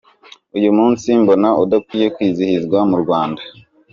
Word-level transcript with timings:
Uyu 0.57 0.69
munsi 0.77 1.07
mbona 1.21 1.49
udakwiye 1.63 2.07
kwizihizwa 2.15 2.77
mu 2.89 2.97
Rwanda. 3.03 3.41